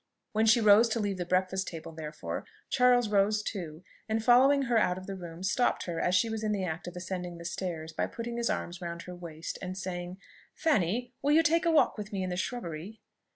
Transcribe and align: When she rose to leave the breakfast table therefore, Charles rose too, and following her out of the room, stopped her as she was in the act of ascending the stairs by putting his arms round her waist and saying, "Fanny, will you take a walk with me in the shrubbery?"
When 0.31 0.47
she 0.47 0.59
rose 0.59 0.89
to 0.89 0.99
leave 0.99 1.19
the 1.19 1.27
breakfast 1.27 1.67
table 1.67 1.91
therefore, 1.91 2.43
Charles 2.71 3.07
rose 3.07 3.43
too, 3.43 3.83
and 4.09 4.23
following 4.23 4.63
her 4.63 4.79
out 4.79 4.97
of 4.97 5.05
the 5.05 5.13
room, 5.15 5.43
stopped 5.43 5.85
her 5.85 5.99
as 5.99 6.15
she 6.15 6.27
was 6.27 6.43
in 6.43 6.53
the 6.53 6.63
act 6.63 6.87
of 6.87 6.95
ascending 6.95 7.37
the 7.37 7.45
stairs 7.45 7.93
by 7.93 8.07
putting 8.07 8.37
his 8.37 8.49
arms 8.49 8.81
round 8.81 9.03
her 9.03 9.13
waist 9.15 9.59
and 9.61 9.77
saying, 9.77 10.17
"Fanny, 10.55 11.13
will 11.21 11.33
you 11.33 11.43
take 11.43 11.67
a 11.67 11.71
walk 11.71 11.99
with 11.99 12.11
me 12.11 12.23
in 12.23 12.31
the 12.31 12.35
shrubbery?" 12.35 12.99